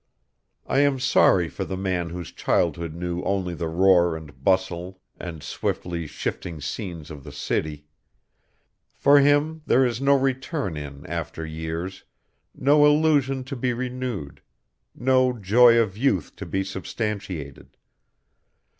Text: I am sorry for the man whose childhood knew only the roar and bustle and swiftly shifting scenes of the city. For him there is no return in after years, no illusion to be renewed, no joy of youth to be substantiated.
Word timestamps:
I 0.65 0.79
am 0.79 0.97
sorry 0.99 1.47
for 1.47 1.63
the 1.63 1.77
man 1.77 2.09
whose 2.09 2.31
childhood 2.31 2.95
knew 2.95 3.21
only 3.21 3.53
the 3.53 3.67
roar 3.67 4.17
and 4.17 4.43
bustle 4.43 4.99
and 5.19 5.43
swiftly 5.43 6.07
shifting 6.07 6.59
scenes 6.59 7.11
of 7.11 7.23
the 7.23 7.31
city. 7.31 7.85
For 8.95 9.19
him 9.19 9.61
there 9.67 9.85
is 9.85 10.01
no 10.01 10.17
return 10.17 10.75
in 10.75 11.05
after 11.05 11.45
years, 11.45 12.03
no 12.55 12.83
illusion 12.83 13.43
to 13.43 13.55
be 13.55 13.73
renewed, 13.73 14.41
no 14.95 15.33
joy 15.33 15.77
of 15.77 15.95
youth 15.95 16.35
to 16.37 16.47
be 16.47 16.63
substantiated. 16.63 17.77